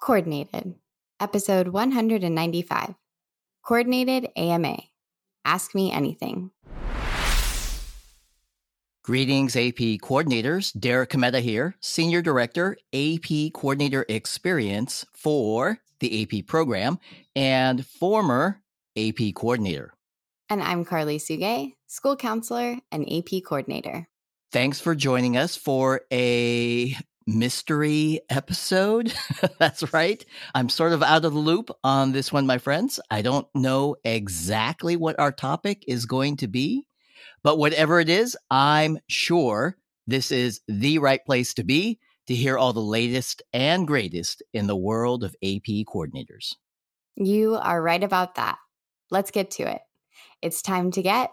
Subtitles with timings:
[0.00, 0.76] Coordinated,
[1.20, 2.94] episode 195.
[3.62, 4.78] Coordinated AMA.
[5.44, 6.50] Ask me anything.
[9.04, 10.78] Greetings, AP coordinators.
[10.78, 16.98] Derek Cometa here, Senior Director, AP Coordinator Experience for the AP program
[17.36, 18.62] and former
[18.96, 19.92] AP coordinator.
[20.48, 24.08] And I'm Karli Suge, School Counselor and AP Coordinator.
[24.50, 29.12] Thanks for joining us for a mystery episode.
[29.58, 30.24] That's right.
[30.54, 33.00] I'm sort of out of the loop on this one, my friends.
[33.10, 36.86] I don't know exactly what our topic is going to be,
[37.42, 39.76] but whatever it is, I'm sure
[40.06, 44.66] this is the right place to be to hear all the latest and greatest in
[44.66, 46.54] the world of AP coordinators.
[47.16, 48.58] You are right about that.
[49.10, 49.80] Let's get to it.
[50.42, 51.30] It's time to get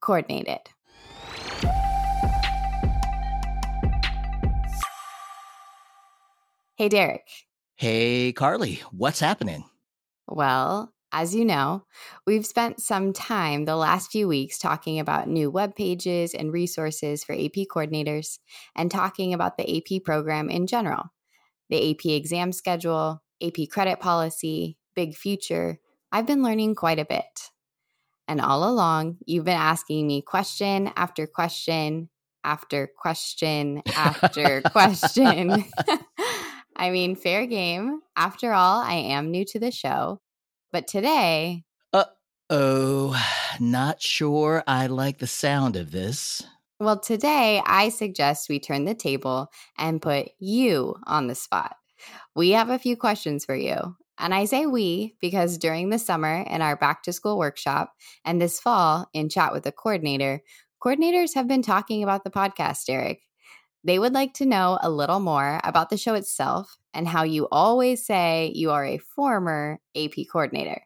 [0.00, 0.60] coordinated.
[6.78, 7.28] Hey, Derek.
[7.74, 9.64] Hey, Karli, what's happening?
[10.28, 11.86] Well, as you know,
[12.24, 17.24] we've spent some time the last few weeks talking about new web pages and resources
[17.24, 18.38] for AP coordinators
[18.76, 21.06] and talking about the AP program in general,
[21.68, 25.78] the AP exam schedule, AP credit policy, BigFuture.
[26.12, 27.50] I've been learning quite a bit.
[28.28, 32.08] And all along, you've been asking me question after question
[32.44, 35.64] after question after question.
[36.78, 38.00] I mean, fair game.
[38.16, 40.20] After all, I am new to the show.
[40.72, 41.64] But today.
[41.92, 42.04] Uh
[42.48, 43.20] oh,
[43.60, 46.42] not sure I like the sound of this.
[46.80, 51.74] Well, today I suggest we turn the table and put you on the spot.
[52.36, 53.96] We have a few questions for you.
[54.16, 58.40] And I say we because during the summer in our back to school workshop and
[58.40, 60.42] this fall in chat with the coordinator,
[60.82, 63.27] coordinators have been talking about the podcast, Derek.
[63.88, 67.48] They would like to know a little more about the show itself and how you
[67.50, 70.82] always say you are a former AP coordinator.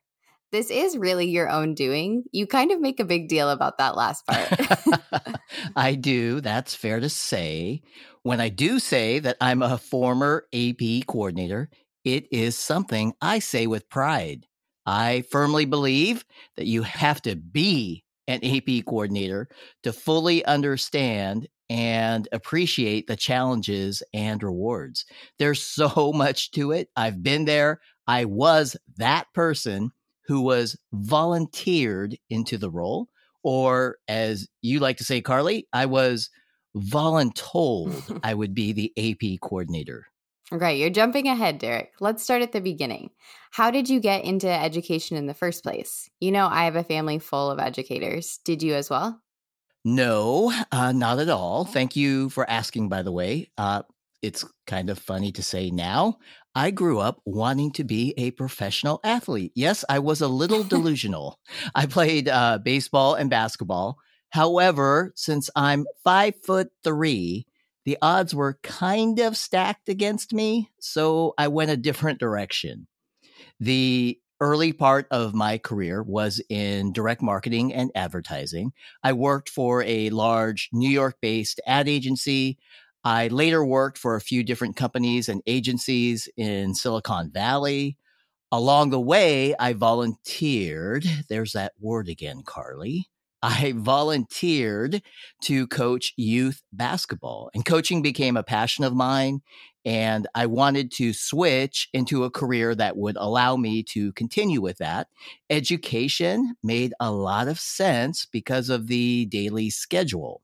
[0.52, 2.22] This is really your own doing.
[2.30, 5.40] You kind of make a big deal about that last part.
[5.76, 6.40] I do.
[6.40, 7.82] That's fair to say.
[8.22, 11.70] When I do say that I'm a former AP coordinator,
[12.04, 14.46] it is something I say with pride.
[14.86, 16.24] I firmly believe
[16.56, 19.48] that you have to be an AP coordinator
[19.82, 25.06] to fully understand and appreciate the challenges and rewards.
[25.38, 26.90] There's so much to it.
[26.96, 27.80] I've been there.
[28.06, 29.90] I was that person
[30.26, 33.08] who was volunteered into the role,
[33.42, 36.28] or as you like to say, Karli, I was
[36.76, 40.04] voluntold I would be the AP coordinator.
[40.50, 41.92] Right, you're jumping ahead, Derek.
[42.00, 43.10] Let's start at the beginning.
[43.50, 46.10] How did you get into education in the first place?
[46.20, 48.38] You know, I have a family full of educators.
[48.44, 49.21] Did you as well?
[49.84, 51.64] No, uh, not at all.
[51.64, 53.50] Thank you for asking, by the way.
[53.58, 53.82] Uh,
[54.22, 56.18] it's kind of funny to say now.
[56.54, 59.52] I grew up wanting to be a professional athlete.
[59.54, 61.40] Yes, I was a little delusional.
[61.74, 63.98] I played uh, baseball and basketball.
[64.30, 67.46] However, since I'm five foot three,
[67.84, 70.70] the odds were kind of stacked against me.
[70.78, 72.86] So I went a different direction.
[73.58, 78.72] The early part of my career was in direct marketing and advertising.
[79.04, 82.58] I worked for a large New York based ad agency.
[83.04, 87.96] I later worked for a few different companies and agencies in Silicon Valley.
[88.50, 91.06] Along the way, I volunteered.
[91.28, 93.06] There's that word again, Karli.
[93.44, 95.02] I volunteered
[95.44, 99.40] to coach youth basketball, and coaching became a passion of mine
[99.84, 104.78] and I wanted to switch into a career that would allow me to continue with
[104.78, 105.08] that.
[105.50, 110.42] Education made a lot of sense because of the daily schedule.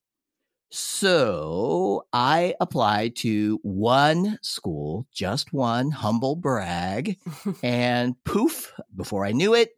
[0.71, 7.19] So I applied to one school, just one, humble brag,
[7.63, 9.71] and poof, before I knew it,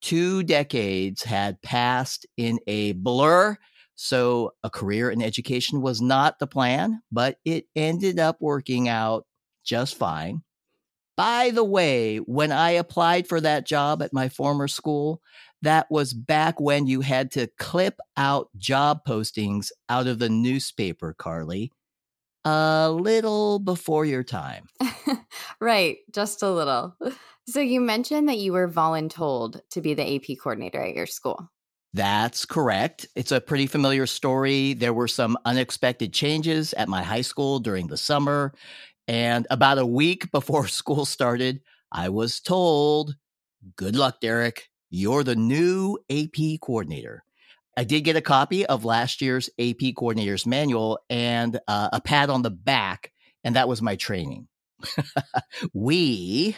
[0.00, 3.56] two decades had passed in a blur
[3.96, 9.26] so a career in education was not the plan, but it ended up working out
[9.64, 10.42] just fine.
[11.16, 15.22] By the way, when I applied for that job at my former school,
[15.62, 21.14] that was back when you had to clip out job postings out of the newspaper,
[21.16, 21.70] Karli.
[22.44, 24.66] A little before your time.
[25.60, 26.96] right, just a little.
[27.46, 31.48] So you mentioned that you were voluntold to be the AP coordinator at your school.
[31.94, 33.06] That's correct.
[33.14, 34.74] It's a pretty familiar story.
[34.74, 38.52] There were some unexpected changes at my high school during the summer.
[39.06, 41.60] And about a week before school started,
[41.92, 43.14] I was told,
[43.76, 44.68] Good luck, Derek.
[44.90, 47.24] You're the new AP coordinator.
[47.76, 52.28] I did get a copy of last year's AP coordinator's manual and uh, a pat
[52.30, 53.12] on the back,
[53.44, 54.48] and that was my training.
[55.72, 56.56] we,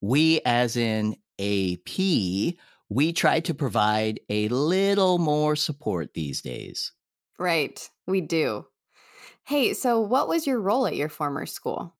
[0.00, 2.54] we as in AP,
[2.90, 6.92] we try to provide a little more support these days.
[7.38, 8.66] Right, we do.
[9.46, 11.96] Hey, so what was your role at your former school?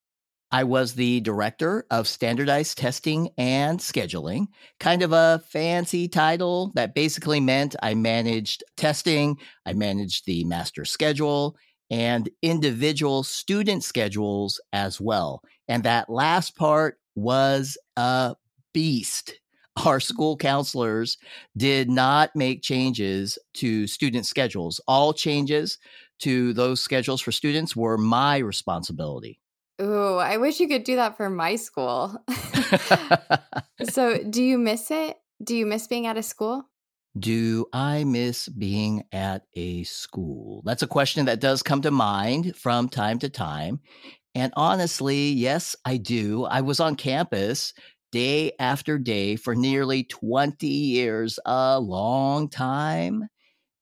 [0.53, 4.49] I was the director of standardized testing and scheduling,
[4.81, 10.85] kind of a fancy title that basically meant I managed testing, I managed the master
[10.85, 11.57] schedule,
[11.89, 15.43] and individual student schedules as well.
[15.69, 18.35] And that last part was a
[18.75, 19.40] beast.
[19.87, 21.19] Our school counselors
[21.57, 24.81] did not make changes to student schedules.
[24.87, 25.79] All changes
[26.21, 29.41] to those schedules for students were my responsibility.
[29.81, 32.23] Ooh, I wish you could do that for my school.
[33.91, 35.17] so, do you miss it?
[35.43, 36.67] Do you miss being at a school?
[37.19, 40.63] Do I miss being at a school?
[40.65, 43.81] That's a question that does come to mind from time to time.
[44.35, 46.45] And honestly, yes, I do.
[46.45, 47.73] I was on campus
[48.13, 53.29] day after day for nearly 20 years, a long time.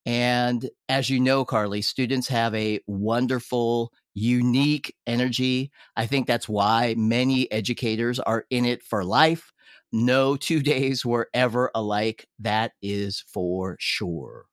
[0.05, 5.71] And as you know, Karli, students have a wonderful unique energy.
[5.95, 9.51] I think that's why many educators are in it for life.
[9.91, 12.27] No two days were ever alike.
[12.39, 14.45] That is for sure.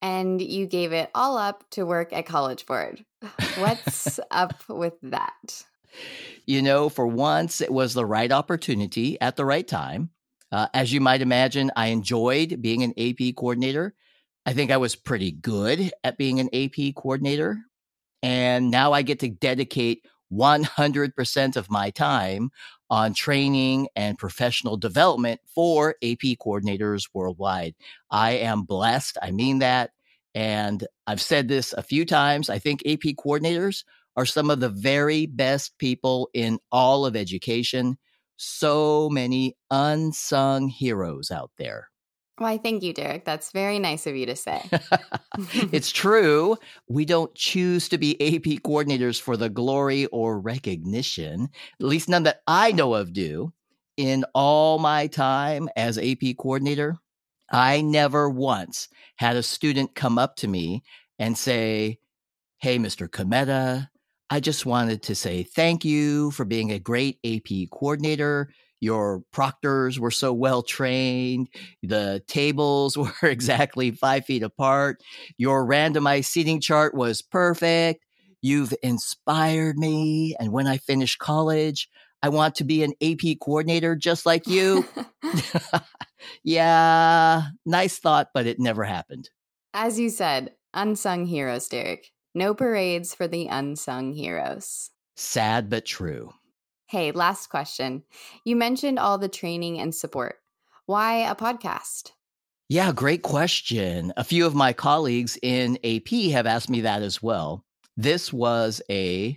[0.00, 3.04] And you gave it all up to work at College Board.
[3.56, 5.64] What's up with that?
[6.46, 10.10] You know, for once, it was the right opportunity at the right time.
[10.50, 13.94] Uh, as you might imagine, I enjoyed being an AP coordinator.
[14.46, 17.58] I think I was pretty good at being an AP coordinator.
[18.22, 22.50] And now I get to dedicate 100% of my time
[22.90, 27.74] on training and professional development for AP coordinators worldwide.
[28.10, 29.18] I am blessed.
[29.22, 29.90] I mean that.
[30.34, 32.48] And I've said this a few times.
[32.48, 33.84] I think AP coordinators
[34.18, 37.96] are some of the very best people in all of education.
[38.36, 41.88] So many unsung heroes out there.
[42.36, 43.24] Why, thank you, Derek.
[43.24, 44.60] That's very nice of you to say.
[45.72, 46.56] it's true.
[46.88, 51.48] We don't choose to be AP coordinators for the glory or recognition,
[51.80, 53.52] at least none that I know of do.
[53.96, 56.96] In all my time as AP coordinator,
[57.52, 60.82] I never once had a student come up to me
[61.20, 62.00] and say,
[62.58, 63.08] Hey, Mr.
[63.08, 63.88] Cometa,
[64.30, 68.50] I just wanted to say thank you for being a great AP coordinator.
[68.80, 71.48] Your proctors were so well trained.
[71.82, 75.02] The tables were exactly five feet apart.
[75.36, 78.04] Your randomized seating chart was perfect.
[78.42, 80.36] You've inspired me.
[80.38, 81.88] And when I finish college,
[82.22, 84.86] I want to be an AP coordinator just like you.
[86.44, 89.30] yeah, nice thought, but it never happened.
[89.74, 92.10] As you said, unsung heroes, Derek.
[92.38, 94.92] No parades for the unsung heroes.
[95.16, 96.30] Sad but true.
[96.86, 98.04] Hey, last question.
[98.44, 100.36] You mentioned all the training and support.
[100.86, 102.12] Why a podcast?
[102.68, 104.12] Yeah, great question.
[104.16, 107.64] A few of my colleagues in AP have asked me that as well.
[107.96, 109.36] This was a,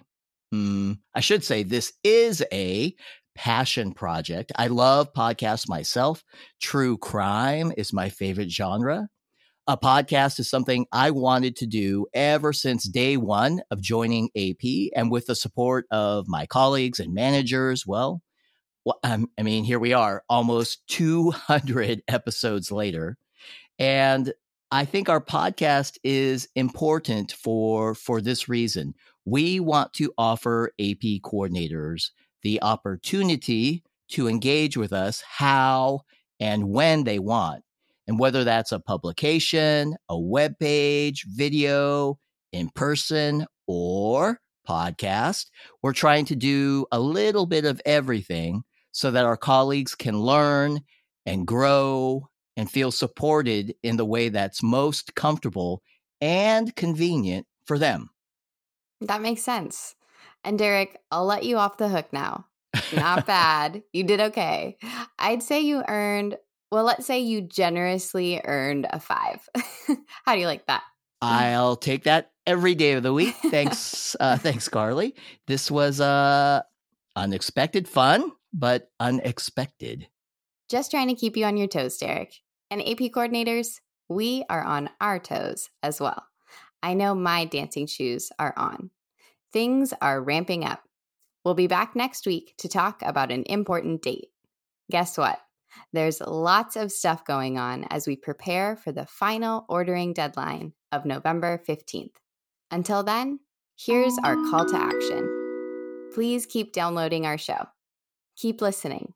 [0.52, 2.94] hmm, I should say, this is a
[3.34, 4.52] passion project.
[4.58, 6.24] I love podcasts myself.
[6.62, 9.08] True crime is my favorite genre.
[9.72, 14.92] A podcast is something I wanted to do ever since day one of joining AP.
[14.94, 18.22] And with the support of my colleagues and managers, well,
[19.06, 23.18] um, I mean, here we are almost 200 episodes later.
[23.80, 24.34] And
[24.72, 28.94] I think our podcast is important for, for this reason.
[29.24, 32.10] We want to offer AP coordinators
[32.42, 36.02] the opportunity to engage with us how
[36.42, 37.64] and when they want.
[38.08, 42.18] And whether that's a publication, a web page, video,
[42.52, 45.48] in person, or podcast,
[45.82, 50.82] we're trying to do a little bit of everything so that our colleagues can learn
[51.26, 52.28] and grow
[52.58, 55.82] and feel supported in the way that's most comfortable
[56.20, 58.10] and convenient for them.
[59.02, 59.96] That makes sense.
[60.44, 62.46] And Derek, I'll let you off the hook now.
[62.96, 63.84] Not bad.
[63.94, 64.78] You did okay.
[65.18, 66.38] I'd say you earned
[66.72, 69.48] well, let's say you generously earned a five.
[70.26, 70.84] How do you like that?
[71.22, 73.36] I'll take that every day of the week.
[73.36, 75.14] Thanks, uh, thanks, Karli.
[75.48, 76.62] This was uh,
[77.16, 80.08] unexpected fun, but unexpected.
[80.70, 82.34] Just trying to keep you on your toes, Derek.
[82.72, 86.26] And AP coordinators, we are on our toes as well.
[86.82, 88.90] I know my dancing shoes are on.
[89.54, 90.82] Things are ramping up.
[91.44, 94.30] We'll be back next week to talk about an important date.
[94.90, 95.40] Guess what?
[95.94, 101.06] There's lots of stuff going on as we prepare for the final ordering deadline of
[101.06, 102.16] November 15th.
[102.72, 103.40] Until then,
[103.78, 105.28] here's our call to action.
[106.14, 107.66] please keep downloading our show.
[108.36, 109.14] Keep listening.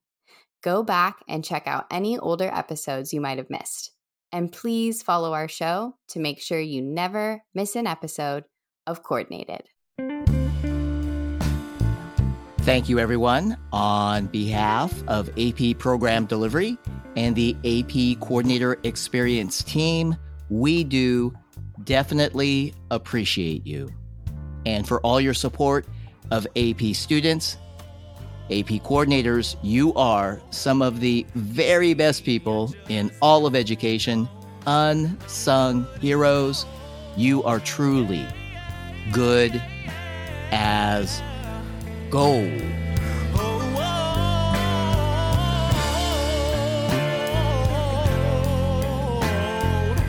[0.64, 3.92] Go back and check out any older episodes you might have missed.
[4.32, 8.46] And please follow our show to make sure you never miss an episode
[8.88, 9.64] of Coordinated.
[12.66, 13.58] Thank you, everyone.
[13.72, 16.80] On behalf of AP Program Delivery
[17.16, 20.18] and the AP Coordinator Experience team,
[20.50, 21.32] we do
[21.84, 23.88] definitely appreciate you.
[24.66, 25.86] And for all your support
[26.32, 27.58] of AP students,
[28.46, 34.28] AP coordinators, you are some of the very best people in all of education,
[34.66, 36.66] unsung heroes.
[37.16, 38.26] You are truly
[39.12, 39.62] good
[40.52, 41.22] as
[42.16, 42.62] gold.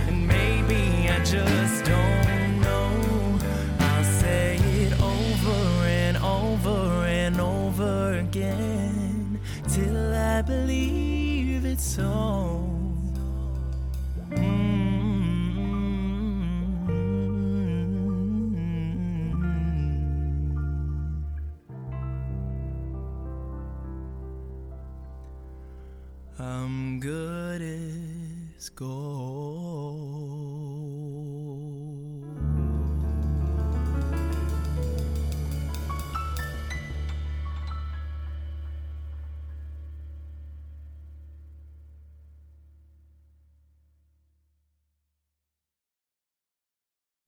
[0.06, 3.40] And maybe I just don't know.
[3.80, 5.58] I'll say it over
[6.04, 9.40] and over and over again
[9.74, 12.15] till I believe it's so.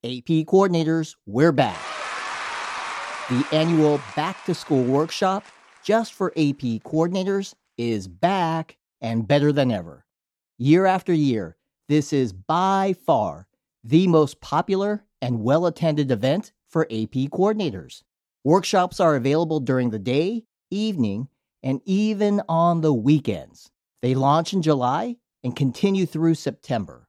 [0.09, 1.79] AP coordinators, we're back.
[3.29, 5.45] The annual back to school workshop
[5.85, 10.07] just for AP coordinators is back and better than ever.
[10.57, 11.59] Year after year,
[11.91, 13.49] this is by far
[13.85, 18.03] the most popular and well attended event for AP coordinators.
[18.45, 21.29] Workshops are available during the day, evening,
[21.63, 23.71] and even on the weekends.
[24.01, 27.08] They launch in July and continue through September.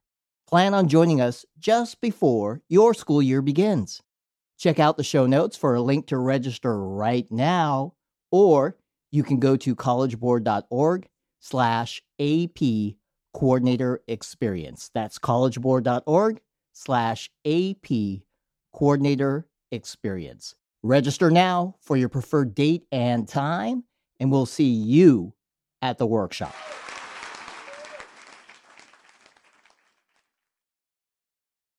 [0.49, 4.01] Plan on joining us just before your school year begins.
[4.57, 7.93] Check out the show notes for a link to register right now,
[8.31, 8.75] or
[9.11, 11.07] you can go to collegeboard.org
[11.39, 12.95] slash AP
[13.31, 14.89] coordinator experience.
[14.91, 16.41] That's collegeboard.org
[16.73, 18.23] slash AP
[18.73, 20.55] coordinator experience.
[20.81, 23.83] Register now for your preferred date and time,
[24.19, 25.35] and we'll see you
[25.83, 26.55] at the workshop.